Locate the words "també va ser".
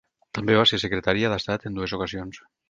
0.37-0.79